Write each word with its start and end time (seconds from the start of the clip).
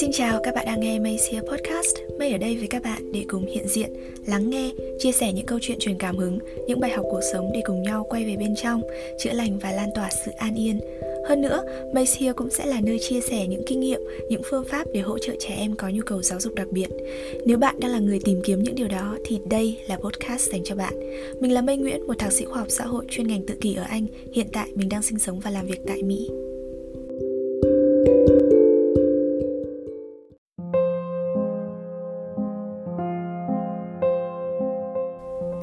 Xin 0.00 0.10
chào 0.12 0.40
các 0.42 0.54
bạn 0.54 0.66
đang 0.66 0.80
nghe 0.80 0.98
Maysia 0.98 1.40
Podcast. 1.40 1.96
May 2.18 2.32
ở 2.32 2.38
đây 2.38 2.56
với 2.56 2.66
các 2.66 2.82
bạn 2.82 3.12
để 3.12 3.24
cùng 3.28 3.46
hiện 3.46 3.68
diện, 3.68 3.92
lắng 4.26 4.50
nghe, 4.50 4.70
chia 4.98 5.12
sẻ 5.12 5.32
những 5.32 5.46
câu 5.46 5.58
chuyện 5.62 5.78
truyền 5.80 5.98
cảm 5.98 6.16
hứng 6.16 6.38
Những 6.66 6.80
bài 6.80 6.90
học 6.90 7.06
cuộc 7.10 7.20
sống 7.32 7.50
để 7.54 7.62
cùng 7.64 7.82
nhau 7.82 8.06
quay 8.10 8.24
về 8.24 8.36
bên 8.36 8.54
trong 8.56 8.82
Chữa 9.18 9.32
lành 9.32 9.58
và 9.58 9.72
lan 9.72 9.88
tỏa 9.94 10.10
sự 10.24 10.30
an 10.30 10.54
yên. 10.54 10.80
Hơn 11.28 11.40
nữa, 11.40 11.62
Maysia 11.94 12.32
cũng 12.32 12.50
sẽ 12.50 12.66
là 12.66 12.80
nơi 12.80 12.98
chia 12.98 13.20
sẻ 13.20 13.46
những 13.46 13.62
kinh 13.66 13.80
nghiệm, 13.80 14.00
những 14.28 14.42
phương 14.44 14.64
pháp 14.64 14.86
để 14.92 15.00
hỗ 15.00 15.18
trợ 15.18 15.32
trẻ 15.38 15.54
em 15.58 15.76
có 15.76 15.88
nhu 15.88 16.02
cầu 16.06 16.22
giáo 16.22 16.40
dục 16.40 16.54
đặc 16.54 16.68
biệt. 16.70 16.88
Nếu 17.46 17.58
bạn 17.58 17.80
đang 17.80 17.90
là 17.90 17.98
người 17.98 18.20
tìm 18.24 18.40
kiếm 18.44 18.62
những 18.62 18.74
điều 18.74 18.88
đó 18.88 19.16
thì 19.24 19.40
đây 19.50 19.78
là 19.88 19.96
podcast 19.96 20.50
dành 20.50 20.64
cho 20.64 20.74
bạn. 20.74 20.94
Mình 21.40 21.52
là 21.52 21.62
Mây 21.62 21.76
Nguyễn, 21.76 22.06
một 22.06 22.18
thạc 22.18 22.32
sĩ 22.32 22.44
khoa 22.44 22.58
học 22.58 22.68
xã 22.70 22.84
hội 22.84 23.04
chuyên 23.08 23.26
ngành 23.26 23.46
tự 23.46 23.54
kỷ 23.60 23.74
ở 23.74 23.82
Anh. 23.82 24.06
Hiện 24.32 24.46
tại 24.52 24.68
mình 24.74 24.88
đang 24.88 25.02
sinh 25.02 25.18
sống 25.18 25.40
và 25.40 25.50
làm 25.50 25.66
việc 25.66 25.80
tại 25.86 26.02
Mỹ. 26.02 26.28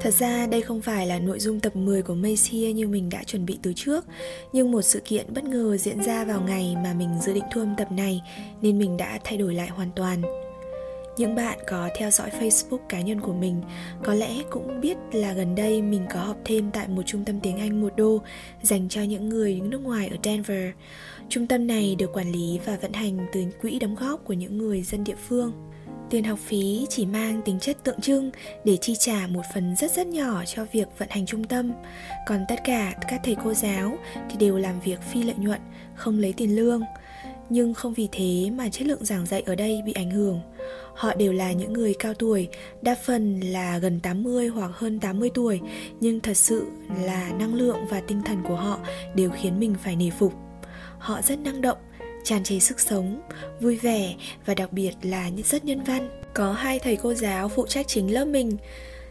Thật 0.02 0.14
ra 0.14 0.48
đây 0.48 0.62
không 0.62 0.82
phải 0.82 1.08
là 1.08 1.20
nội 1.20 1.40
dung 1.40 1.60
tập 1.60 1.76
10 1.76 2.02
của 2.02 2.16
Maysia 2.16 2.74
như 2.74 2.88
mình 2.88 3.10
đã 3.10 3.24
chuẩn 3.24 3.46
bị 3.46 3.60
từ 3.62 3.74
trước, 3.76 4.06
Nhưng 4.54 4.72
một 4.72 4.82
sự 4.82 5.00
kiện 5.06 5.34
bất 5.34 5.44
ngờ 5.44 5.78
diễn 5.78 6.04
ra 6.04 6.26
vào 6.26 6.42
ngày 6.42 6.76
mà 6.84 6.94
mình 6.94 7.10
dự 7.22 7.34
định 7.34 7.44
thu 7.54 7.62
âm 7.62 7.76
tập 7.78 7.92
này 7.92 8.22
Nên 8.62 8.80
mình 8.80 8.98
đã 8.98 9.20
thay 9.24 9.38
đổi 9.38 9.54
lại 9.54 9.68
hoàn 9.68 9.90
toàn 9.96 10.22
những 11.18 11.36
bạn 11.36 11.60
có 11.68 11.90
theo 11.96 12.12
dõi 12.12 12.30
Facebook 12.30 12.78
cá 12.90 13.02
nhân 13.02 13.22
của 13.22 13.34
mình 13.34 13.62
có 14.04 14.14
lẽ 14.14 14.44
cũng 14.50 14.82
biết 14.82 14.98
là 15.12 15.34
gần 15.34 15.56
đây 15.56 15.82
mình 15.82 16.06
có 16.14 16.20
học 16.20 16.38
thêm 16.46 16.72
tại 16.72 16.88
một 16.88 17.02
trung 17.06 17.26
tâm 17.26 17.40
tiếng 17.40 17.58
Anh 17.58 17.82
một 17.82 17.94
đô 17.98 18.22
dành 18.62 18.90
cho 18.90 19.02
những 19.02 19.30
người 19.30 19.62
nước 19.64 19.82
ngoài 19.82 20.08
ở 20.08 20.18
Denver. 20.24 20.70
Trung 21.30 21.48
tâm 21.48 21.68
này 21.68 21.96
được 21.96 22.14
quản 22.14 22.32
lý 22.32 22.60
và 22.66 22.78
vận 22.82 22.94
hành 22.94 23.28
từ 23.34 23.44
quỹ 23.62 23.80
đóng 23.80 23.96
góp 23.96 24.26
của 24.26 24.34
những 24.34 24.58
người 24.58 24.82
dân 24.82 25.04
địa 25.04 25.16
phương. 25.28 25.52
Tiền 26.12 26.24
học 26.24 26.40
phí 26.40 26.86
chỉ 26.90 27.06
mang 27.06 27.42
tính 27.42 27.60
chất 27.60 27.84
tượng 27.84 28.02
trưng 28.02 28.32
để 28.66 28.78
chi 28.78 28.96
trả 29.00 29.28
một 29.28 29.42
phần 29.54 29.76
rất 29.76 29.92
rất 29.92 30.08
nhỏ 30.08 30.44
cho 30.46 30.66
việc 30.72 30.88
vận 30.98 31.10
hành 31.10 31.26
trung 31.26 31.44
tâm, 31.44 31.72
còn 32.28 32.46
tất 32.48 32.56
cả 32.64 32.94
các 33.10 33.22
thầy 33.24 33.36
cô 33.44 33.54
giáo 33.54 33.98
thì 34.30 34.38
đều 34.40 34.58
làm 34.58 34.80
việc 34.80 35.00
phi 35.02 35.24
lợi 35.24 35.36
nhuận, 35.38 35.60
không 35.96 36.20
lấy 36.20 36.34
tiền 36.34 36.56
lương. 36.56 36.82
Nhưng 37.50 37.74
không 37.74 37.94
vì 37.94 38.08
thế 38.12 38.50
mà 38.50 38.70
chất 38.70 38.88
lượng 38.88 39.06
giảng 39.06 39.26
dạy 39.26 39.42
ở 39.46 39.56
đây 39.56 39.82
bị 39.86 39.94
ảnh 39.94 40.12
hưởng. 40.12 40.42
Họ 40.96 41.16
đều 41.16 41.34
là 41.34 41.52
những 41.52 41.74
người 41.74 41.94
cao 42.00 42.14
tuổi, 42.14 42.48
đa 42.82 42.96
phần 43.06 43.40
là 43.40 43.78
gần 43.78 44.00
80 44.00 44.48
hoặc 44.48 44.72
hơn 44.74 45.00
80 45.00 45.30
tuổi, 45.34 45.60
nhưng 46.00 46.20
thật 46.20 46.38
sự 46.38 46.66
là 47.04 47.32
năng 47.40 47.54
lượng 47.54 47.78
và 47.90 48.02
tinh 48.08 48.22
thần 48.26 48.44
của 48.48 48.56
họ 48.56 48.80
đều 49.16 49.30
khiến 49.30 49.60
mình 49.60 49.76
phải 49.84 49.96
nể 49.96 50.10
phục. 50.10 50.34
Họ 50.98 51.22
rất 51.22 51.40
năng 51.40 51.62
động, 51.62 51.78
tràn 52.24 52.44
trề 52.44 52.60
sức 52.60 52.80
sống, 52.80 53.22
vui 53.62 53.76
vẻ 53.76 54.16
và 54.46 54.54
đặc 54.54 54.74
biệt 54.74 54.92
là 55.02 55.30
rất 55.46 55.66
nhân 55.66 55.84
văn. 55.84 56.10
Có 56.34 56.54
hai 56.54 56.80
thầy 56.80 56.96
cô 56.96 57.14
giáo 57.14 57.50
phụ 57.50 57.68
trách 57.68 57.88
chính 57.88 58.14
lớp 58.14 58.26
mình, 58.26 58.58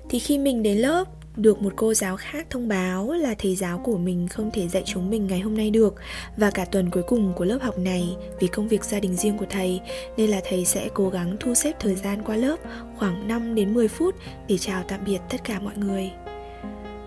thì 0.09 0.19
khi 0.19 0.39
mình 0.39 0.63
đến 0.63 0.79
lớp 0.79 1.05
được 1.37 1.63
một 1.63 1.73
cô 1.77 1.95
giáo 1.95 2.17
khác 2.17 2.47
thông 2.51 2.69
báo 2.69 3.13
là 3.13 3.35
thầy 3.39 3.57
giáo 3.57 3.79
của 3.79 3.99
mình 3.99 4.29
không 4.29 4.51
thể 4.51 4.69
dạy 4.69 4.83
chúng 4.87 5.11
mình 5.11 5.27
ngày 5.27 5.41
hôm 5.41 5.57
nay 5.57 5.71
được 5.71 5.95
và 6.37 6.51
cả 6.51 6.65
tuần 6.65 6.91
cuối 6.91 7.03
cùng 7.03 7.33
của 7.37 7.45
lớp 7.45 7.59
học 7.63 7.79
này 7.79 8.17
vì 8.41 8.47
công 8.47 8.69
việc 8.69 8.85
gia 8.85 9.01
đình 9.01 9.17
riêng 9.17 9.39
của 9.39 9.47
thầy 9.51 9.81
nên 10.17 10.31
là 10.31 10.41
thầy 10.45 10.65
sẽ 10.65 10.89
cố 10.95 11.09
gắng 11.09 11.37
thu 11.41 11.55
xếp 11.55 11.73
thời 11.81 11.95
gian 11.95 12.23
qua 12.23 12.37
lớp 12.37 12.57
khoảng 12.99 13.29
5 13.29 13.55
đến 13.55 13.75
10 13.75 13.89
phút 13.89 14.15
để 14.49 14.59
chào 14.59 14.83
tạm 14.89 15.01
biệt 15.07 15.19
tất 15.31 15.45
cả 15.45 15.61
mọi 15.61 15.77
người. 15.77 16.11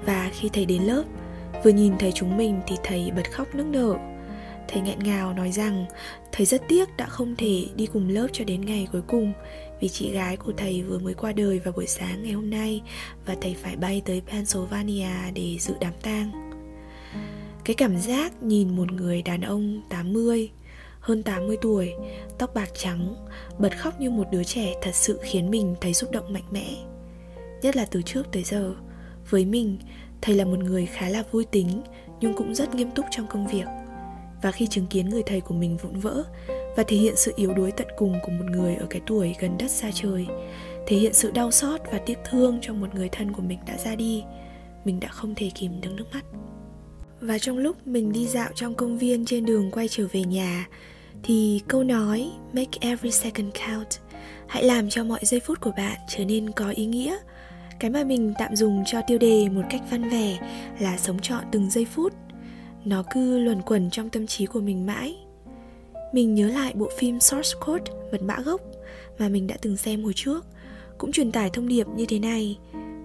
Và 0.05 0.31
khi 0.33 0.49
thầy 0.53 0.65
đến 0.65 0.83
lớp, 0.83 1.03
vừa 1.63 1.71
nhìn 1.71 1.97
thấy 1.99 2.11
chúng 2.11 2.37
mình 2.37 2.61
thì 2.67 2.75
thầy 2.83 3.11
bật 3.15 3.31
khóc 3.31 3.55
nức 3.55 3.65
nở 3.65 3.95
Thầy 4.67 4.81
nghẹn 4.81 4.99
ngào 4.99 5.33
nói 5.33 5.51
rằng 5.51 5.85
thầy 6.31 6.45
rất 6.45 6.61
tiếc 6.67 6.97
đã 6.97 7.05
không 7.05 7.35
thể 7.35 7.65
đi 7.75 7.85
cùng 7.85 8.09
lớp 8.09 8.27
cho 8.33 8.45
đến 8.45 8.65
ngày 8.65 8.87
cuối 8.91 9.01
cùng 9.07 9.33
vì 9.79 9.89
chị 9.89 10.11
gái 10.11 10.37
của 10.37 10.51
thầy 10.57 10.81
vừa 10.81 10.99
mới 10.99 11.13
qua 11.13 11.31
đời 11.31 11.59
vào 11.59 11.73
buổi 11.73 11.87
sáng 11.87 12.23
ngày 12.23 12.31
hôm 12.31 12.49
nay 12.49 12.81
và 13.25 13.35
thầy 13.41 13.55
phải 13.63 13.75
bay 13.75 14.01
tới 14.05 14.21
Pennsylvania 14.27 15.31
để 15.33 15.57
dự 15.59 15.73
đám 15.79 15.93
tang. 16.01 16.31
Cái 17.63 17.75
cảm 17.75 17.97
giác 17.97 18.43
nhìn 18.43 18.75
một 18.75 18.91
người 18.91 19.21
đàn 19.21 19.41
ông 19.41 19.81
80, 19.89 20.51
hơn 20.99 21.23
80 21.23 21.57
tuổi, 21.61 21.93
tóc 22.37 22.53
bạc 22.53 22.69
trắng, 22.73 23.15
bật 23.59 23.77
khóc 23.77 23.99
như 23.99 24.09
một 24.09 24.27
đứa 24.31 24.43
trẻ 24.43 24.73
thật 24.81 24.95
sự 24.95 25.19
khiến 25.23 25.51
mình 25.51 25.75
thấy 25.81 25.93
xúc 25.93 26.11
động 26.11 26.33
mạnh 26.33 26.47
mẽ. 26.51 26.75
Nhất 27.61 27.75
là 27.75 27.85
từ 27.85 28.01
trước 28.01 28.31
tới 28.31 28.43
giờ, 28.43 28.75
với 29.29 29.45
mình, 29.45 29.77
thầy 30.21 30.35
là 30.35 30.45
một 30.45 30.59
người 30.59 30.85
khá 30.85 31.09
là 31.09 31.23
vui 31.31 31.45
tính 31.45 31.81
nhưng 32.21 32.33
cũng 32.33 32.55
rất 32.55 32.75
nghiêm 32.75 32.91
túc 32.91 33.05
trong 33.11 33.27
công 33.27 33.47
việc 33.47 33.65
và 34.43 34.51
khi 34.51 34.67
chứng 34.67 34.87
kiến 34.87 35.09
người 35.09 35.23
thầy 35.25 35.41
của 35.41 35.53
mình 35.53 35.77
vụn 35.77 35.99
vỡ 35.99 36.23
và 36.75 36.83
thể 36.87 36.97
hiện 36.97 37.13
sự 37.15 37.33
yếu 37.35 37.53
đuối 37.53 37.71
tận 37.71 37.87
cùng 37.97 38.19
của 38.23 38.31
một 38.31 38.45
người 38.51 38.75
ở 38.75 38.85
cái 38.89 39.01
tuổi 39.07 39.35
gần 39.39 39.57
đất 39.57 39.71
xa 39.71 39.91
trời, 39.93 40.27
thể 40.87 40.97
hiện 40.97 41.13
sự 41.13 41.31
đau 41.31 41.51
xót 41.51 41.81
và 41.91 41.97
tiếc 41.97 42.17
thương 42.29 42.59
cho 42.61 42.73
một 42.73 42.95
người 42.95 43.09
thân 43.09 43.31
của 43.31 43.41
mình 43.41 43.59
đã 43.67 43.77
ra 43.77 43.95
đi, 43.95 44.23
mình 44.85 44.99
đã 44.99 45.07
không 45.07 45.35
thể 45.35 45.51
kìm 45.55 45.81
được 45.81 45.89
nước 45.97 46.05
mắt. 46.13 46.25
Và 47.21 47.39
trong 47.39 47.57
lúc 47.57 47.87
mình 47.87 48.11
đi 48.11 48.27
dạo 48.27 48.49
trong 48.55 48.75
công 48.75 48.97
viên 48.97 49.25
trên 49.25 49.45
đường 49.45 49.71
quay 49.71 49.87
trở 49.87 50.07
về 50.11 50.23
nhà, 50.23 50.67
thì 51.23 51.61
câu 51.67 51.83
nói, 51.83 52.31
make 52.53 52.77
every 52.79 53.11
second 53.11 53.47
count, 53.67 53.87
hãy 54.47 54.63
làm 54.63 54.89
cho 54.89 55.03
mọi 55.03 55.19
giây 55.23 55.39
phút 55.39 55.61
của 55.61 55.71
bạn 55.77 55.97
trở 56.09 56.25
nên 56.25 56.51
có 56.51 56.69
ý 56.69 56.85
nghĩa. 56.85 57.17
Cái 57.79 57.91
mà 57.91 58.03
mình 58.03 58.33
tạm 58.39 58.55
dùng 58.55 58.83
cho 58.85 59.01
tiêu 59.07 59.17
đề 59.17 59.49
một 59.49 59.63
cách 59.69 59.81
văn 59.91 60.09
vẻ 60.09 60.37
là 60.79 60.97
sống 60.97 61.19
trọn 61.19 61.43
từng 61.51 61.69
giây 61.69 61.85
phút 61.85 62.13
nó 62.85 63.03
cứ 63.13 63.39
luẩn 63.39 63.61
quẩn 63.61 63.89
trong 63.89 64.09
tâm 64.09 64.27
trí 64.27 64.45
của 64.45 64.61
mình 64.61 64.85
mãi. 64.85 65.17
Mình 66.13 66.35
nhớ 66.35 66.47
lại 66.47 66.73
bộ 66.75 66.89
phim 66.97 67.19
source 67.19 67.59
code, 67.65 67.91
mật 68.11 68.21
mã 68.21 68.37
gốc, 68.45 68.61
mà 69.19 69.29
mình 69.29 69.47
đã 69.47 69.57
từng 69.61 69.77
xem 69.77 70.03
hồi 70.03 70.13
trước, 70.15 70.45
cũng 70.97 71.11
truyền 71.11 71.31
tải 71.31 71.49
thông 71.49 71.67
điệp 71.67 71.87
như 71.87 72.05
thế 72.05 72.19
này 72.19 72.57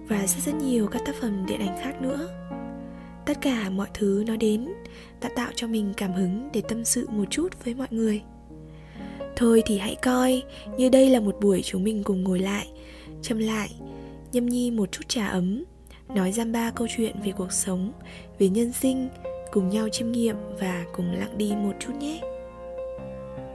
và 0.07 0.27
rất 0.27 0.43
rất 0.45 0.55
nhiều 0.55 0.87
các 0.87 1.01
tác 1.05 1.15
phẩm 1.21 1.45
điện 1.47 1.59
ảnh 1.59 1.77
khác 1.83 2.01
nữa. 2.01 2.29
Tất 3.25 3.41
cả 3.41 3.69
mọi 3.69 3.87
thứ 3.93 4.23
nó 4.27 4.35
đến 4.35 4.67
đã 5.21 5.29
tạo 5.35 5.51
cho 5.55 5.67
mình 5.67 5.93
cảm 5.97 6.13
hứng 6.13 6.49
để 6.53 6.61
tâm 6.67 6.85
sự 6.85 7.07
một 7.09 7.25
chút 7.29 7.65
với 7.65 7.73
mọi 7.73 7.87
người. 7.91 8.21
Thôi 9.35 9.63
thì 9.65 9.77
hãy 9.77 9.95
coi, 9.95 10.43
như 10.77 10.89
đây 10.89 11.09
là 11.09 11.19
một 11.19 11.35
buổi 11.41 11.61
chúng 11.63 11.83
mình 11.83 12.03
cùng 12.03 12.23
ngồi 12.23 12.39
lại, 12.39 12.67
châm 13.21 13.37
lại, 13.37 13.69
nhâm 14.31 14.45
nhi 14.45 14.71
một 14.71 14.91
chút 14.91 15.03
trà 15.07 15.27
ấm, 15.27 15.63
nói 16.15 16.31
giam 16.31 16.51
ba 16.51 16.71
câu 16.71 16.87
chuyện 16.97 17.15
về 17.25 17.31
cuộc 17.31 17.51
sống, 17.51 17.91
về 18.39 18.49
nhân 18.49 18.73
sinh 18.73 19.09
cùng 19.51 19.69
nhau 19.69 19.89
chiêm 19.89 20.11
nghiệm 20.11 20.35
và 20.59 20.85
cùng 20.93 21.11
lặng 21.11 21.37
đi 21.37 21.53
một 21.55 21.73
chút 21.79 21.93
nhé. 21.99 22.21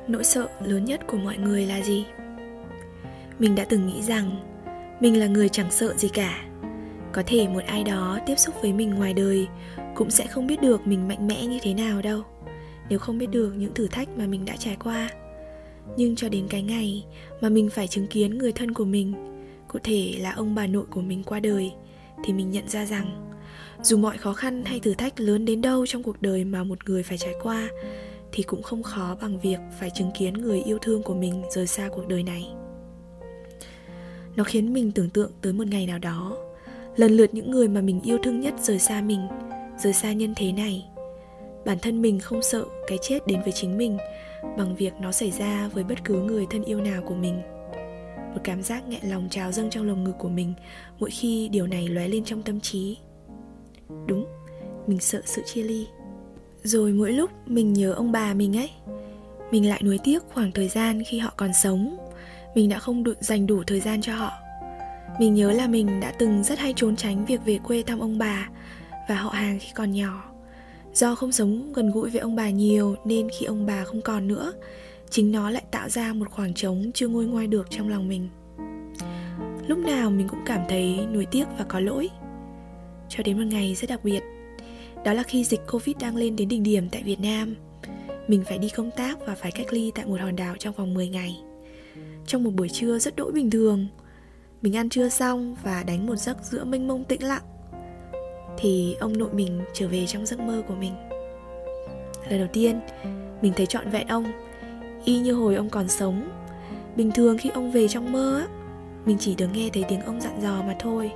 Nỗi 0.09 0.25
sợ 0.25 0.49
lớn 0.65 0.85
nhất 0.85 1.01
của 1.07 1.17
mọi 1.17 1.37
người 1.39 1.67
là 1.67 1.83
gì? 1.83 2.05
Mình 3.39 3.55
đã 3.55 3.65
từng 3.65 3.87
nghĩ 3.87 4.03
rằng 4.03 4.55
mình 5.01 5.21
là 5.21 5.27
người 5.27 5.49
chẳng 5.49 5.71
sợ 5.71 5.95
gì 5.97 6.09
cả. 6.09 6.45
Có 7.13 7.23
thể 7.27 7.49
một 7.49 7.63
ai 7.67 7.85
đó 7.85 8.19
tiếp 8.27 8.39
xúc 8.39 8.55
với 8.63 8.73
mình 8.73 8.91
ngoài 8.91 9.15
đời 9.15 9.47
cũng 9.95 10.11
sẽ 10.11 10.27
không 10.27 10.47
biết 10.47 10.63
được 10.63 10.87
mình 10.87 11.09
mạnh 11.09 11.27
mẽ 11.27 11.47
như 11.47 11.59
thế 11.63 11.75
nào 11.75 12.03
đâu, 12.03 12.23
nếu 12.89 12.99
không 12.99 13.19
biết 13.19 13.31
được 13.31 13.55
những 13.57 13.75
thử 13.75 13.89
thách 13.89 14.09
mà 14.19 14.27
mình 14.27 14.45
đã 14.45 14.57
trải 14.57 14.77
qua. 14.85 15.11
Nhưng 15.97 16.17
cho 16.17 16.29
đến 16.29 16.47
cái 16.49 16.63
ngày 16.63 17.05
mà 17.41 17.49
mình 17.49 17.71
phải 17.71 17.89
chứng 17.89 18.07
kiến 18.07 18.39
người 18.39 18.53
thân 18.53 18.75
của 18.75 18.85
mình, 18.85 19.15
cụ 19.69 19.79
thể 19.83 20.15
là 20.21 20.33
ông 20.33 20.55
bà 20.55 20.67
nội 20.67 20.85
của 20.91 21.01
mình 21.01 21.23
qua 21.25 21.41
đời, 21.41 21.73
thì 22.25 22.33
mình 22.33 22.51
nhận 22.51 22.69
ra 22.69 22.87
rằng 22.87 23.34
dù 23.83 23.97
mọi 23.97 24.19
khó 24.19 24.33
khăn 24.33 24.65
hay 24.65 24.81
thử 24.81 24.95
thách 24.95 25.21
lớn 25.21 25.45
đến 25.45 25.61
đâu 25.61 25.87
trong 25.87 26.03
cuộc 26.03 26.23
đời 26.23 26.45
mà 26.45 26.65
một 26.65 26.89
người 26.89 27.03
phải 27.03 27.19
trải 27.19 27.35
qua, 27.43 27.69
thì 28.33 28.43
cũng 28.43 28.63
không 28.63 28.83
khó 28.83 29.17
bằng 29.21 29.41
việc 29.41 29.59
phải 29.81 29.91
chứng 29.91 30.11
kiến 30.19 30.35
người 30.35 30.63
yêu 30.63 30.79
thương 30.83 31.03
của 31.03 31.15
mình 31.15 31.43
rời 31.51 31.67
xa 31.67 31.89
cuộc 31.93 32.09
đời 32.09 32.23
này. 32.23 32.49
Nó 34.37 34.45
khiến 34.45 34.73
mình 34.73 34.93
tưởng 34.93 35.11
tượng 35.11 35.31
tới 35.41 35.53
một 35.53 35.67
ngày 35.67 35.87
nào 35.87 35.99
đó, 35.99 36.37
lần 36.97 37.13
lượt 37.13 37.35
những 37.35 37.51
người 37.51 37.69
mà 37.69 37.81
mình 37.81 38.01
yêu 38.01 38.19
thương 38.23 38.41
nhất 38.41 38.55
rời 38.63 38.79
xa 38.79 39.03
mình, 39.03 39.21
rời 39.79 39.93
xa 39.93 40.13
nhân 40.13 40.33
thế 40.37 40.53
này. 40.53 40.85
Bản 41.65 41.79
thân 41.83 42.03
mình 42.03 42.21
không 42.21 42.43
sợ 42.43 42.65
cái 42.87 42.99
chết 43.03 43.27
đến 43.27 43.43
với 43.43 43.53
chính 43.53 43.79
mình 43.79 43.99
bằng 44.59 44.77
việc 44.77 44.93
nó 45.01 45.13
xảy 45.13 45.31
ra 45.31 45.69
với 45.69 45.85
bất 45.85 46.05
cứ 46.05 46.23
người 46.23 46.47
thân 46.51 46.65
yêu 46.65 46.81
nào 46.81 47.03
của 47.07 47.15
mình. 47.15 47.41
Một 48.35 48.41
cảm 48.45 48.63
giác 48.63 48.89
nghẹn 48.89 49.11
lòng 49.11 49.29
trào 49.31 49.53
dâng 49.53 49.71
trong 49.71 49.87
lồng 49.87 50.05
ngực 50.05 50.15
của 50.19 50.29
mình 50.29 50.55
mỗi 50.99 51.11
khi 51.11 51.49
điều 51.49 51.67
này 51.67 51.89
lóe 51.89 52.09
lên 52.09 52.25
trong 52.25 52.43
tâm 52.43 52.61
trí. 52.61 52.97
Đúng, 54.07 54.27
mình 54.87 55.01
sợ 55.01 55.23
sự 55.25 55.43
chia 55.47 55.63
ly. 55.63 55.87
Rồi 56.63 56.93
mỗi 56.93 57.13
lúc 57.13 57.31
mình 57.47 57.73
nhớ 57.73 57.93
ông 57.93 58.13
bà 58.13 58.35
mình 58.35 58.57
ấy. 58.57 58.71
Mình 59.51 59.69
lại 59.69 59.83
nuối 59.85 59.99
tiếc 60.05 60.23
khoảng 60.33 60.53
thời 60.53 60.69
gian 60.69 61.03
khi 61.07 61.19
họ 61.19 61.33
còn 61.37 61.51
sống. 61.53 61.97
Mình 62.55 62.69
đã 62.69 62.79
không 62.79 63.05
đủ, 63.05 63.13
dành 63.21 63.47
đủ 63.47 63.63
thời 63.67 63.81
gian 63.81 64.03
cho 64.03 64.15
họ. 64.15 64.33
Mình 65.19 65.35
nhớ 65.35 65.53
là 65.53 65.67
mình 65.67 66.01
đã 66.01 66.13
từng 66.19 66.45
rất 66.45 66.59
hay 66.59 66.73
trốn 66.77 66.97
tránh 66.97 67.25
việc 67.25 67.41
về 67.45 67.59
quê 67.59 67.83
thăm 67.83 67.99
ông 67.99 68.19
bà 68.19 68.49
Và 69.09 69.15
họ 69.15 69.31
hàng 69.31 69.59
khi 69.59 69.69
còn 69.75 69.93
nhỏ. 69.93 70.25
Do 70.95 71.15
không 71.15 71.33
sống 71.33 71.73
gần 71.73 71.91
gũi 71.91 72.11
với 72.11 72.21
ông 72.21 72.37
bà 72.37 72.51
nhiều 72.51 72.97
Nên 73.05 73.29
khi 73.39 73.47
ông 73.47 73.67
bà 73.67 73.85
không 73.85 74.01
còn 74.03 74.29
nữa 74.29 74.53
Chính 75.15 75.33
nó 75.33 75.51
lại 75.51 75.63
tạo 75.71 75.89
ra 75.89 76.13
một 76.13 76.31
khoảng 76.31 76.55
trống 76.55 76.91
chưa 76.95 77.09
ngôi 77.09 77.25
ngoai 77.25 77.47
được 77.47 77.67
trong 77.71 77.89
lòng 77.89 78.09
mình. 78.09 78.29
Lúc 79.67 79.79
nào 79.79 80.11
mình 80.11 80.29
cũng 80.29 80.41
cảm 80.47 80.61
thấy 80.69 81.07
nuối 81.13 81.27
tiếc 81.31 81.45
và 81.59 81.65
có 81.69 81.81
lỗi 81.81 82.11
cho 83.17 83.23
đến 83.23 83.39
một 83.39 83.45
ngày 83.47 83.75
rất 83.75 83.91
đặc 83.91 84.05
biệt. 84.05 84.23
Đó 85.05 85.13
là 85.13 85.23
khi 85.23 85.45
dịch 85.45 85.61
covid 85.73 85.97
đang 85.97 86.17
lên 86.17 86.37
đến 86.37 86.49
đỉnh 86.49 86.63
điểm 86.63 86.89
tại 86.89 87.03
việt 87.03 87.21
nam. 87.21 87.55
Mình 88.29 88.45
phải 88.49 88.59
đi 88.59 88.69
công 88.69 88.91
tác 88.91 89.27
và 89.27 89.35
phải 89.35 89.53
cách 89.53 89.73
ly 89.73 89.93
tại 89.95 90.07
một 90.07 90.21
hòn 90.21 90.37
đảo 90.37 90.55
trong 90.59 90.75
vòng 90.75 90.95
10 90.95 91.09
ngày. 91.09 91.41
Trong 92.27 92.45
một 92.45 92.51
buổi 92.55 92.69
trưa 92.69 92.99
rất 92.99 93.17
đỗi 93.17 93.33
bình 93.33 93.51
thường, 93.51 93.87
mình 94.63 94.77
ăn 94.77 94.89
trưa 94.89 95.09
xong 95.09 95.57
và 95.65 95.83
đánh 95.83 96.07
một 96.07 96.17
giấc 96.17 96.37
giữa 96.43 96.65
mênh 96.65 96.89
mông 96.89 97.05
tĩnh 97.05 97.23
lặng 97.23 97.43
thì 98.59 98.97
ông 99.01 99.19
nội 99.19 99.29
mình 99.33 99.61
trở 99.73 99.89
về 99.89 100.07
trong 100.07 100.27
giấc 100.27 100.41
mơ 100.41 100.63
của 100.69 100.75
mình. 100.75 100.95
Lần 102.29 102.39
đầu 102.39 102.49
tiên 102.53 102.81
mình 103.43 103.53
thấy 103.57 103.67
trọn 103.67 103.91
vẹn 103.91 104.09
ông 104.09 104.33
y 105.05 105.19
như 105.19 105.33
hồi 105.33 105.55
ông 105.55 105.71
còn 105.71 105.89
sống. 105.89 106.29
Bình 106.97 107.11
thường 107.11 107.39
khi 107.39 107.51
ông 107.51 107.73
về 107.73 107.89
trong 107.89 108.13
mơ 108.13 108.39
á 108.39 108.47
mình 109.07 109.17
chỉ 109.21 109.35
được 109.35 109.49
nghe 109.55 109.71
thấy 109.73 109.85
tiếng 109.89 110.01
ông 110.01 110.21
dặn 110.21 110.43
dò 110.43 110.63
mà 110.63 110.77
thôi 110.79 111.11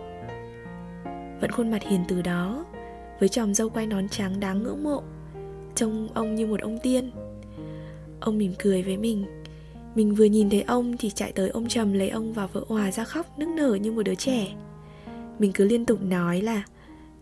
vẫn 1.41 1.51
khuôn 1.51 1.71
mặt 1.71 1.83
hiền 1.83 2.01
từ 2.09 2.23
đó, 2.23 2.65
với 3.21 3.29
chòm 3.29 3.55
râu 3.55 3.69
quay 3.69 3.87
nón 3.87 4.09
trắng 4.09 4.41
đáng 4.41 4.63
ngưỡng 4.63 4.85
mộ, 4.85 5.03
trông 5.75 6.09
ông 6.15 6.35
như 6.35 6.47
một 6.47 6.61
ông 6.61 6.79
tiên. 6.83 7.11
Ông 8.21 8.39
mỉm 8.39 8.53
cười 8.59 8.83
với 8.83 8.97
mình. 8.97 9.27
Mình 9.95 10.15
vừa 10.15 10.25
nhìn 10.25 10.51
thấy 10.51 10.63
ông 10.63 10.97
thì 10.97 11.11
chạy 11.11 11.33
tới 11.33 11.49
ôm 11.49 11.69
trầm 11.69 11.93
lấy 11.93 12.09
ông 12.09 12.33
và 12.33 12.47
vợ 12.47 12.65
hòa 12.69 12.91
ra 12.91 13.05
khóc 13.05 13.39
nức 13.39 13.49
nở 13.49 13.75
như 13.75 13.93
một 13.93 14.03
đứa 14.03 14.15
trẻ. 14.15 14.49
Mình 15.39 15.53
cứ 15.53 15.65
liên 15.65 15.85
tục 15.85 16.03
nói 16.03 16.41
là, 16.41 16.63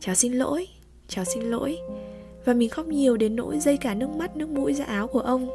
cháu 0.01 0.15
xin 0.15 0.33
lỗi, 0.33 0.69
cháu 1.09 1.25
xin 1.25 1.43
lỗi. 1.43 1.79
Và 2.45 2.55
mình 2.55 2.69
khóc 2.69 2.87
nhiều 2.87 3.17
đến 3.17 3.37
nỗi 3.37 3.59
dây 3.61 3.77
cả 3.77 3.95
nước 3.95 4.11
mắt, 4.11 4.37
nước 4.37 4.49
mũi 4.49 4.75
ra 4.75 4.85
áo 4.85 5.07
của 5.07 5.21
ông. 5.21 5.49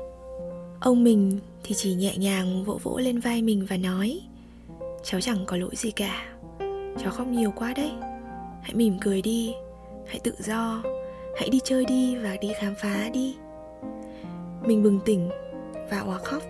Ông 0.79 1.03
mình 1.03 1.39
thì 1.63 1.75
chỉ 1.75 1.93
nhẹ 1.93 2.17
nhàng 2.17 2.63
vỗ 2.63 2.79
vỗ 2.83 2.97
lên 2.97 3.19
vai 3.19 3.41
mình 3.41 3.65
và 3.69 3.77
nói, 3.77 4.21
cháu 5.03 5.21
chẳng 5.21 5.45
có 5.45 5.57
lỗi 5.57 5.75
gì 5.75 5.91
cả. 5.91 6.25
Cháu 6.99 7.11
khóc 7.11 7.27
nhiều 7.27 7.53
quá 7.55 7.73
đấy 7.75 7.91
hãy 8.61 8.73
mỉm 8.73 8.97
cười 9.01 9.21
đi. 9.21 9.53
Hãy 10.07 10.19
tự 10.23 10.33
do. 10.39 10.83
Hãy 11.37 11.49
đi 11.49 11.59
chơi 11.63 11.85
đi 11.85 12.15
và 12.15 12.37
đi 12.41 12.51
khám 12.59 12.75
phá 12.75 13.09
đi. 13.13 13.35
Mình 14.65 14.83
bừng 14.83 14.99
tỉnh 15.05 15.29
và 15.89 15.99
òa 15.99 16.17
khóc. 16.17 16.43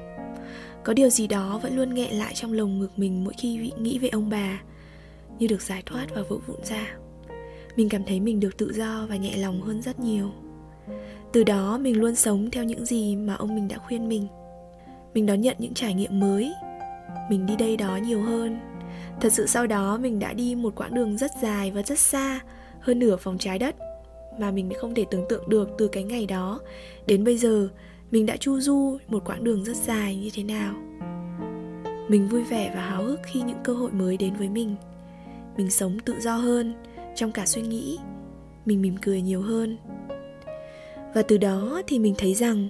Có 0.83 0.93
điều 0.93 1.09
gì 1.09 1.27
đó 1.27 1.59
vẫn 1.63 1.75
luôn 1.75 1.93
nghẹn 1.93 2.13
lại 2.13 2.33
trong 2.33 2.53
lồng 2.53 2.79
ngực 2.79 2.91
mình 2.95 3.23
mỗi 3.23 3.33
khi 3.37 3.71
nghĩ 3.77 3.99
về 3.99 4.09
ông 4.09 4.29
bà, 4.29 4.61
như 5.39 5.47
được 5.47 5.61
giải 5.61 5.83
thoát 5.85 6.07
và 6.15 6.21
vỡ 6.21 6.37
vụn 6.47 6.63
ra. 6.63 6.87
Mình 7.75 7.89
cảm 7.89 8.03
thấy 8.03 8.19
mình 8.19 8.39
được 8.39 8.57
tự 8.57 8.73
do 8.73 9.05
và 9.09 9.15
nhẹ 9.15 9.37
lòng 9.37 9.61
hơn 9.61 9.81
rất 9.81 9.99
nhiều. 9.99 10.31
Từ 11.33 11.43
đó, 11.43 11.77
mình 11.77 12.01
luôn 12.01 12.15
sống 12.15 12.51
theo 12.51 12.63
những 12.63 12.85
gì 12.85 13.15
mà 13.15 13.33
ông 13.33 13.55
mình 13.55 13.67
đã 13.67 13.77
khuyên 13.77 14.09
mình. 14.09 14.27
Mình 15.13 15.25
đón 15.25 15.41
nhận 15.41 15.55
những 15.59 15.73
trải 15.73 15.93
nghiệm 15.93 16.19
mới. 16.19 16.53
Mình 17.29 17.45
đi 17.45 17.55
đây 17.55 17.77
đó 17.77 17.95
nhiều 17.95 18.21
hơn 18.21 18.59
thật 19.21 19.33
sự 19.33 19.47
sau 19.47 19.67
đó 19.67 19.97
mình 19.97 20.19
đã 20.19 20.33
đi 20.33 20.55
một 20.55 20.75
quãng 20.75 20.93
đường 20.93 21.17
rất 21.17 21.31
dài 21.41 21.71
và 21.71 21.83
rất 21.83 21.99
xa, 21.99 22.39
hơn 22.79 22.99
nửa 22.99 23.17
vòng 23.23 23.37
trái 23.37 23.59
đất, 23.59 23.75
mà 24.39 24.51
mình 24.51 24.69
không 24.79 24.95
thể 24.95 25.05
tưởng 25.11 25.25
tượng 25.29 25.49
được 25.49 25.69
từ 25.77 25.87
cái 25.87 26.03
ngày 26.03 26.25
đó. 26.25 26.59
Đến 27.07 27.23
bây 27.23 27.37
giờ, 27.37 27.67
mình 28.11 28.25
đã 28.25 28.37
chu 28.37 28.59
du 28.59 28.97
một 29.07 29.25
quãng 29.25 29.43
đường 29.43 29.63
rất 29.63 29.77
dài 29.77 30.15
như 30.15 30.29
thế 30.33 30.43
nào. 30.43 30.73
Mình 32.07 32.27
vui 32.27 32.43
vẻ 32.43 32.71
và 32.75 32.81
háo 32.81 33.03
hức 33.03 33.19
khi 33.23 33.41
những 33.41 33.57
cơ 33.63 33.73
hội 33.73 33.91
mới 33.91 34.17
đến 34.17 34.33
với 34.35 34.49
mình. 34.49 34.75
Mình 35.57 35.71
sống 35.71 35.99
tự 35.99 36.15
do 36.19 36.35
hơn, 36.35 36.73
trong 37.15 37.31
cả 37.31 37.45
suy 37.45 37.61
nghĩ, 37.61 37.97
mình 38.65 38.81
mỉm 38.81 38.95
cười 39.01 39.21
nhiều 39.21 39.41
hơn. 39.41 39.77
Và 41.13 41.21
từ 41.21 41.37
đó 41.37 41.81
thì 41.87 41.99
mình 41.99 42.15
thấy 42.17 42.33
rằng 42.33 42.67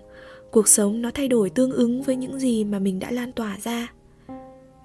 cuộc 0.51 0.67
sống 0.67 1.01
nó 1.01 1.11
thay 1.13 1.27
đổi 1.27 1.49
tương 1.49 1.71
ứng 1.71 2.01
với 2.01 2.15
những 2.15 2.39
gì 2.39 2.63
mà 2.63 2.79
mình 2.79 2.99
đã 2.99 3.11
lan 3.11 3.31
tỏa 3.31 3.57
ra 3.63 3.87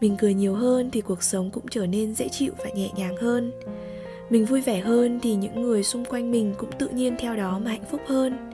mình 0.00 0.16
cười 0.19 0.34
nhiều 0.34 0.54
hơn 0.54 0.90
thì 0.90 1.00
cuộc 1.00 1.22
sống 1.22 1.50
cũng 1.50 1.69
trở 1.70 1.87
nên 1.87 2.14
dễ 2.14 2.28
chịu 2.28 2.52
và 2.58 2.70
nhẹ 2.75 2.90
nhàng 2.96 3.16
hơn. 3.16 3.52
Mình 4.31 4.44
vui 4.44 4.60
vẻ 4.60 4.81
hơn 4.81 5.20
thì 5.22 5.34
những 5.34 5.62
người 5.62 5.82
xung 5.82 6.04
quanh 6.04 6.31
mình 6.31 6.54
cũng 6.58 6.70
tự 6.78 6.88
nhiên 6.88 7.16
theo 7.19 7.37
đó 7.37 7.58
mà 7.58 7.70
hạnh 7.70 7.84
phúc 7.90 8.00
hơn. 8.06 8.50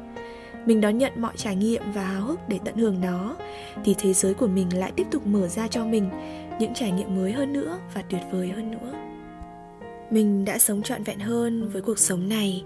Mình 0.66 0.80
đón 0.80 0.98
nhận 0.98 1.12
mọi 1.16 1.32
trải 1.36 1.56
nghiệm 1.56 1.82
và 1.94 2.04
háo 2.04 2.22
hức 2.22 2.38
để 2.48 2.58
tận 2.64 2.76
hưởng 2.76 3.00
nó, 3.00 3.36
thì 3.84 3.94
thế 3.98 4.12
giới 4.12 4.34
của 4.34 4.46
mình 4.46 4.78
lại 4.78 4.92
tiếp 4.96 5.06
tục 5.10 5.26
mở 5.26 5.48
ra 5.48 5.68
cho 5.68 5.84
mình 5.84 6.08
những 6.60 6.74
trải 6.74 6.92
nghiệm 6.92 7.16
mới 7.16 7.32
hơn 7.32 7.52
nữa 7.52 7.78
và 7.94 8.02
tuyệt 8.02 8.20
vời 8.32 8.48
hơn 8.48 8.70
nữa. 8.70 8.92
Mình 10.10 10.44
đã 10.44 10.58
sống 10.58 10.82
trọn 10.82 11.02
vẹn 11.02 11.18
hơn 11.18 11.68
với 11.68 11.82
cuộc 11.82 11.98
sống 11.98 12.28
này, 12.28 12.64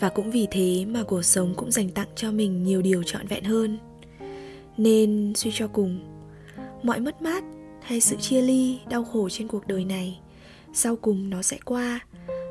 và 0.00 0.08
cũng 0.08 0.30
vì 0.30 0.46
thế 0.50 0.84
mà 0.88 1.02
cuộc 1.02 1.22
sống 1.22 1.54
cũng 1.56 1.70
dành 1.70 1.88
tặng 1.88 2.08
cho 2.14 2.30
mình 2.30 2.64
nhiều 2.64 2.82
điều 2.82 3.02
trọn 3.02 3.26
vẹn 3.26 3.44
hơn. 3.44 3.78
Nên 4.76 5.32
suy 5.36 5.50
cho 5.54 5.68
cùng, 5.68 6.00
mọi 6.82 7.00
mất 7.00 7.22
mát 7.22 7.44
hay 7.84 8.00
sự 8.00 8.16
chia 8.16 8.40
ly, 8.40 8.78
đau 8.88 9.04
khổ 9.04 9.28
trên 9.28 9.48
cuộc 9.48 9.66
đời 9.66 9.84
này. 9.84 10.20
Sau 10.74 10.96
cùng 10.96 11.30
nó 11.30 11.42
sẽ 11.42 11.58
qua. 11.64 12.00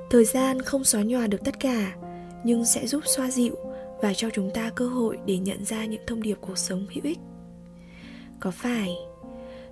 Thời 0.10 0.26
gian 0.26 0.62
không 0.62 0.84
xóa 0.84 1.02
nhòa 1.02 1.28
được 1.28 1.44
tất 1.44 1.60
cả, 1.60 1.96
nhưng 2.44 2.66
sẽ 2.66 2.88
giúp 2.88 3.04
xoa 3.16 3.32
dịu 3.32 3.56
và 4.02 4.14
cho 4.14 4.30
chúng 4.34 4.52
ta 4.54 4.70
cơ 4.76 4.88
hội 4.88 5.18
để 5.26 5.38
nhận 5.38 5.66
ra 5.66 5.86
những 5.86 6.02
thông 6.08 6.22
điệp 6.22 6.38
cuộc 6.42 6.58
sống 6.58 6.86
hữu 6.94 7.04
ích. 7.04 7.20
Có 8.40 8.52
phải 8.52 8.90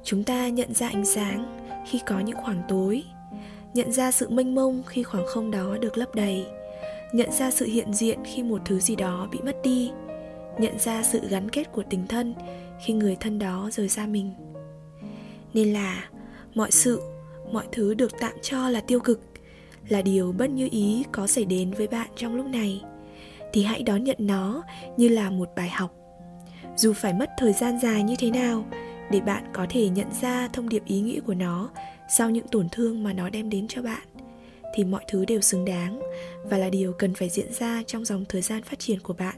chúng 0.04 0.24
ta 0.24 0.48
nhận 0.48 0.74
ra 0.74 0.88
ánh 0.90 1.06
sáng 1.06 1.68
khi 1.88 2.00
có 2.08 2.20
những 2.20 2.38
khoảng 2.38 2.62
tối, 2.70 3.04
nhận 3.74 3.92
ra 3.92 4.12
sự 4.12 4.30
mênh 4.30 4.56
mông 4.56 4.84
khi 4.88 5.04
khoảng 5.04 5.26
không 5.28 5.52
đó 5.52 5.78
được 5.82 5.98
lấp 5.98 6.16
đầy, 6.16 6.46
nhận 7.14 7.32
ra 7.32 7.52
sự 7.52 7.66
hiện 7.66 7.94
diện 7.94 8.20
khi 8.26 8.44
một 8.44 8.62
thứ 8.66 8.80
gì 8.80 8.96
đó 8.96 9.28
bị 9.32 9.40
mất 9.44 9.56
đi, 9.64 9.92
nhận 10.60 10.80
ra 10.80 11.04
sự 11.04 11.20
gắn 11.30 11.50
kết 11.50 11.72
của 11.72 11.84
tình 11.90 12.08
thân 12.08 12.34
khi 12.86 12.94
người 12.94 13.18
thân 13.20 13.40
đó 13.40 13.70
rời 13.72 13.90
xa 13.90 14.06
mình? 14.06 14.34
Nên 15.54 15.74
là 15.74 16.10
mọi 16.56 16.72
sự, 16.72 17.02
mọi 17.52 17.66
thứ 17.72 17.94
được 17.94 18.12
tạm 18.20 18.34
cho 18.42 18.70
là 18.70 18.82
tiêu 18.82 19.00
cực 19.00 19.22
là 19.90 20.02
điều 20.02 20.32
bất 20.32 20.50
như 20.50 20.68
ý 20.72 21.04
có 21.12 21.28
xảy 21.28 21.46
đến 21.46 21.72
với 21.72 21.88
bạn 21.88 22.08
trong 22.16 22.36
lúc 22.36 22.46
này. 22.46 22.82
Thì 23.54 23.64
hãy 23.64 23.84
đón 23.84 24.04
nhận 24.04 24.18
nó 24.20 24.64
như 24.98 25.08
là 25.08 25.30
một 25.30 25.50
bài 25.56 25.70
học. 25.70 25.96
Dù 26.76 26.94
phải 26.94 27.14
mất 27.14 27.30
thời 27.38 27.54
gian 27.54 27.80
dài 27.80 28.04
như 28.04 28.16
thế 28.20 28.32
nào 28.32 28.66
để 29.12 29.22
bạn 29.22 29.44
có 29.54 29.66
thể 29.70 29.90
nhận 29.90 30.08
ra 30.22 30.48
thông 30.48 30.70
điệp 30.70 30.86
ý 30.86 31.02
nghĩa 31.02 31.20
của 31.20 31.34
nó 31.34 31.70
sau 32.10 32.30
những 32.30 32.48
tổn 32.48 32.70
thương 32.70 33.04
mà 33.04 33.14
nó 33.14 33.30
đem 33.30 33.50
đến 33.50 33.68
cho 33.68 33.82
bạn, 33.82 34.08
thì 34.76 34.84
mọi 34.84 35.04
thứ 35.08 35.26
đều 35.26 35.42
xứng 35.42 35.66
đáng 35.66 36.02
và 36.44 36.58
là 36.58 36.70
điều 36.70 36.94
cần 36.94 37.14
phải 37.14 37.30
diễn 37.30 37.54
ra 37.54 37.84
trong 37.88 38.06
dòng 38.06 38.26
thời 38.30 38.42
gian 38.42 38.64
phát 38.64 38.80
triển 38.80 39.00
của 39.00 39.14
bạn, 39.14 39.36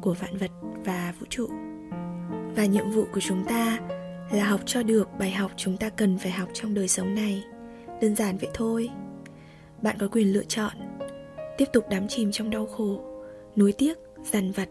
của 0.00 0.14
vạn 0.14 0.36
vật 0.36 0.50
và 0.84 1.14
vũ 1.20 1.26
trụ. 1.30 1.48
Và 2.56 2.64
nhiệm 2.64 2.90
vụ 2.90 3.04
của 3.14 3.20
chúng 3.20 3.44
ta 3.44 3.78
là 4.32 4.44
học 4.44 4.60
cho 4.66 4.82
được 4.82 5.08
bài 5.18 5.30
học 5.30 5.50
chúng 5.56 5.76
ta 5.76 5.90
cần 5.90 6.18
phải 6.18 6.32
học 6.32 6.48
trong 6.54 6.74
đời 6.74 6.88
sống 6.88 7.14
này. 7.14 7.44
Đơn 8.00 8.16
giản 8.16 8.38
vậy 8.38 8.50
thôi. 8.54 8.90
Bạn 9.82 9.96
có 10.00 10.08
quyền 10.08 10.32
lựa 10.32 10.44
chọn. 10.44 10.72
Tiếp 11.58 11.64
tục 11.72 11.84
đắm 11.90 12.08
chìm 12.08 12.32
trong 12.32 12.50
đau 12.50 12.66
khổ, 12.66 13.00
nuối 13.56 13.72
tiếc, 13.72 13.98
dằn 14.32 14.52
vặt, 14.52 14.68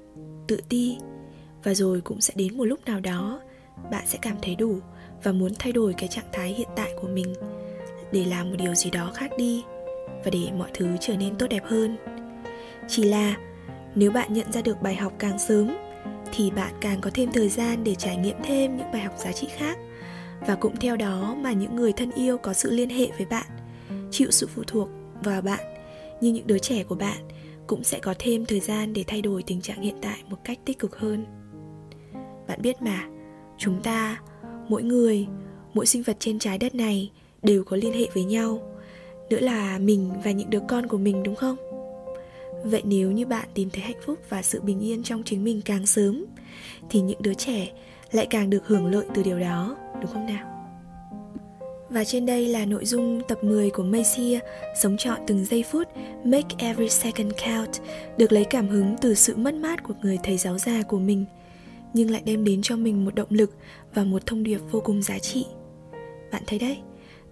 tự 0.47 0.61
ti. 0.69 0.97
Và 1.63 1.73
rồi 1.73 2.01
cũng 2.01 2.21
sẽ 2.21 2.33
đến 2.37 2.57
một 2.57 2.65
lúc 2.65 2.85
nào 2.85 2.99
đó, 2.99 3.41
bạn 3.91 4.03
sẽ 4.07 4.17
cảm 4.21 4.35
thấy 4.41 4.55
đủ 4.55 4.79
và 5.23 5.31
muốn 5.31 5.51
thay 5.59 5.73
đổi 5.73 5.93
cái 5.93 6.07
trạng 6.07 6.31
thái 6.31 6.53
hiện 6.53 6.67
tại 6.75 6.91
của 7.01 7.07
mình. 7.07 7.33
Để 8.11 8.25
làm 8.25 8.49
một 8.49 8.55
điều 8.59 8.75
gì 8.75 8.89
đó 8.89 9.11
khác 9.15 9.31
đi 9.37 9.63
và 10.23 10.31
để 10.31 10.47
mọi 10.57 10.69
thứ 10.73 10.87
trở 10.99 11.17
nên 11.17 11.37
tốt 11.37 11.47
đẹp 11.49 11.63
hơn. 11.65 11.97
Chỉ 12.87 13.03
là 13.03 13.35
nếu 13.95 14.11
bạn 14.11 14.33
nhận 14.33 14.51
ra 14.51 14.61
được 14.61 14.81
bài 14.81 14.95
học 14.95 15.13
càng 15.19 15.39
sớm 15.39 15.86
thì 16.33 16.51
bạn 16.51 16.73
càng 16.81 17.01
có 17.01 17.11
thêm 17.13 17.31
thời 17.31 17.49
gian 17.49 17.83
để 17.83 17.95
trải 17.95 18.17
nghiệm 18.17 18.35
thêm 18.43 18.77
những 18.77 18.91
bài 18.91 19.01
học 19.01 19.13
giá 19.17 19.31
trị 19.31 19.47
khác. 19.57 19.77
Và 20.47 20.55
cũng 20.55 20.75
theo 20.75 20.95
đó 20.95 21.35
mà 21.41 21.51
những 21.51 21.75
người 21.75 21.93
thân 21.93 22.11
yêu 22.11 22.37
có 22.37 22.53
sự 22.53 22.71
liên 22.71 22.89
hệ 22.89 23.07
với 23.17 23.25
bạn, 23.25 23.47
chịu 24.11 24.31
sự 24.31 24.47
phụ 24.47 24.63
thuộc 24.67 24.89
vào 25.23 25.41
bạn 25.41 25.59
như 26.21 26.31
những 26.31 26.47
đứa 26.47 26.57
trẻ 26.57 26.83
của 26.83 26.95
bạn 26.95 27.17
cũng 27.67 27.83
sẽ 27.83 27.99
có 27.99 28.13
thêm 28.19 28.45
thời 28.45 28.59
gian 28.59 28.93
để 28.93 29.03
thay 29.07 29.21
đổi 29.21 29.43
tình 29.43 29.61
trạng 29.61 29.81
hiện 29.81 29.95
tại 30.01 30.23
một 30.29 30.37
cách 30.43 30.59
tích 30.65 30.79
cực 30.79 30.99
hơn. 30.99 31.25
Bạn 32.47 32.61
biết 32.61 32.81
mà, 32.81 33.03
chúng 33.57 33.81
ta, 33.83 34.19
mỗi 34.69 34.83
người, 34.83 35.27
mỗi 35.73 35.85
sinh 35.85 36.03
vật 36.03 36.17
trên 36.19 36.39
trái 36.39 36.57
đất 36.57 36.75
này 36.75 37.11
đều 37.43 37.63
có 37.63 37.77
liên 37.77 37.93
hệ 37.93 38.07
với 38.13 38.23
nhau. 38.23 38.59
Nữa 39.29 39.39
là 39.39 39.79
mình 39.79 40.11
và 40.23 40.31
những 40.31 40.49
đứa 40.49 40.61
con 40.67 40.87
của 40.87 40.97
mình, 40.97 41.23
đúng 41.23 41.35
không? 41.35 41.66
Vậy 42.69 42.81
nếu 42.85 43.11
như 43.11 43.25
bạn 43.25 43.49
tìm 43.53 43.69
thấy 43.69 43.81
hạnh 43.81 44.01
phúc 44.05 44.19
và 44.29 44.41
sự 44.41 44.61
bình 44.61 44.79
yên 44.79 45.03
trong 45.03 45.23
chính 45.23 45.43
mình 45.43 45.61
càng 45.65 45.85
sớm 45.85 46.25
thì 46.89 47.01
những 47.01 47.21
đứa 47.21 47.33
trẻ 47.33 47.67
lại 48.11 48.27
càng 48.29 48.49
được 48.49 48.67
hưởng 48.67 48.85
lợi 48.85 49.05
từ 49.13 49.23
điều 49.23 49.39
đó 49.39 49.77
đúng 50.01 50.11
không 50.11 50.25
nào? 50.25 50.57
Và 51.89 52.03
trên 52.03 52.25
đây 52.25 52.47
là 52.47 52.65
nội 52.65 52.85
dung 52.85 53.21
tập 53.27 53.43
10 53.43 53.69
của 53.69 53.83
Macy 53.83 54.39
Sống 54.81 54.97
chọn 54.97 55.19
từng 55.27 55.45
giây 55.45 55.63
phút 55.71 55.87
Make 56.23 56.55
every 56.57 56.89
second 56.89 57.31
count 57.45 57.69
Được 58.17 58.31
lấy 58.31 58.43
cảm 58.43 58.67
hứng 58.67 58.95
từ 59.01 59.15
sự 59.15 59.35
mất 59.35 59.53
mát 59.53 59.83
của 59.83 59.93
người 60.01 60.17
thầy 60.23 60.37
giáo 60.37 60.57
già 60.57 60.81
của 60.87 60.99
mình 60.99 61.25
Nhưng 61.93 62.11
lại 62.11 62.21
đem 62.25 62.43
đến 62.43 62.61
cho 62.61 62.75
mình 62.75 63.05
một 63.05 63.15
động 63.15 63.27
lực 63.29 63.51
và 63.93 64.03
một 64.03 64.25
thông 64.25 64.43
điệp 64.43 64.59
vô 64.71 64.81
cùng 64.81 65.01
giá 65.01 65.19
trị. 65.19 65.45
Bạn 66.31 66.43
thấy 66.47 66.59
đấy, 66.59 66.77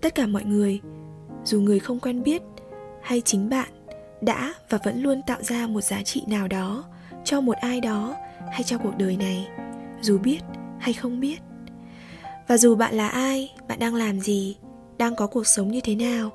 tất 0.02 0.16
cả 0.16 0.28
mọi 0.28 0.44
người 0.44 0.80
Dù 1.46 1.62
người 1.62 1.80
không 1.80 2.00
quen 2.00 2.24
biết 2.24 2.42
hay 3.02 3.22
chính 3.22 3.50
bạn 3.50 3.70
đã 4.22 4.54
và 4.70 4.80
vẫn 4.84 5.02
luôn 5.02 5.22
tạo 5.28 5.44
ra 5.44 5.68
một 5.68 5.82
giá 5.82 6.04
trị 6.04 6.24
nào 6.28 6.48
đó 6.48 6.84
cho 7.24 7.42
một 7.42 7.56
ai 7.58 7.82
đó 7.82 8.16
hay 8.52 8.64
cho 8.64 8.78
cuộc 8.78 8.98
đời 8.98 9.18
này, 9.18 9.48
dù 10.02 10.18
biết 10.18 10.40
hay 10.80 10.94
không 10.94 11.20
biết. 11.20 11.38
Và 12.48 12.58
dù 12.58 12.76
bạn 12.76 12.96
là 12.96 13.10
ai, 13.10 13.52
bạn 13.68 13.80
đang 13.80 13.96
làm 13.96 14.20
gì, 14.20 14.58
đang 14.98 15.16
có 15.16 15.28
cuộc 15.28 15.48
sống 15.48 15.72
như 15.72 15.80
thế 15.84 15.96
nào, 15.96 16.32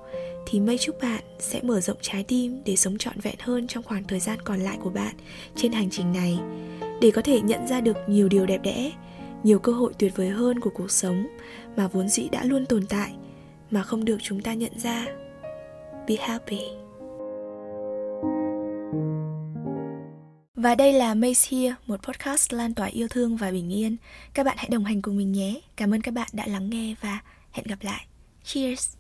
thì 0.46 0.60
mây 0.60 0.78
chúc 0.78 0.96
bạn 1.02 1.22
sẽ 1.38 1.60
mở 1.62 1.80
rộng 1.80 1.96
trái 2.00 2.22
tim 2.22 2.62
để 2.64 2.76
sống 2.76 2.98
trọn 2.98 3.20
vẹn 3.20 3.36
hơn 3.40 3.66
trong 3.66 3.84
khoảng 3.84 4.04
thời 4.04 4.20
gian 4.20 4.38
còn 4.44 4.60
lại 4.60 4.78
của 4.82 4.90
bạn 4.90 5.14
trên 5.56 5.72
hành 5.72 5.90
trình 5.90 6.12
này, 6.12 6.38
để 7.00 7.10
có 7.10 7.22
thể 7.22 7.40
nhận 7.40 7.66
ra 7.66 7.80
được 7.80 7.96
nhiều 8.08 8.28
điều 8.28 8.46
đẹp 8.46 8.62
đẽ, 8.62 8.92
nhiều 9.42 9.58
cơ 9.58 9.72
hội 9.72 9.92
tuyệt 9.98 10.16
vời 10.16 10.28
hơn 10.28 10.60
của 10.60 10.70
cuộc 10.74 10.90
sống 10.90 11.26
mà 11.76 11.88
vốn 11.88 12.08
dĩ 12.08 12.28
đã 12.28 12.44
luôn 12.44 12.66
tồn 12.66 12.86
tại 12.86 13.12
mà 13.70 13.82
không 13.82 14.04
được 14.04 14.18
chúng 14.22 14.42
ta 14.42 14.54
nhận 14.54 14.78
ra. 14.78 15.06
Be 16.08 16.16
happy. 16.16 16.60
Và 20.60 20.74
đây 20.74 20.92
là 20.92 21.14
Mace 21.14 21.48
Here, 21.50 21.74
một 21.86 22.02
podcast 22.02 22.52
lan 22.52 22.74
tỏa 22.74 22.86
yêu 22.86 23.08
thương 23.08 23.36
và 23.36 23.50
bình 23.50 23.72
yên. 23.72 23.96
Các 24.34 24.46
bạn 24.46 24.56
hãy 24.58 24.68
đồng 24.70 24.84
hành 24.84 25.02
cùng 25.02 25.16
mình 25.16 25.32
nhé. 25.32 25.60
Cảm 25.76 25.94
ơn 25.94 26.00
các 26.00 26.14
bạn 26.14 26.28
đã 26.32 26.46
lắng 26.46 26.70
nghe 26.70 26.94
và 27.00 27.18
hẹn 27.52 27.66
gặp 27.66 27.78
lại. 27.82 28.06
Cheers! 28.44 28.99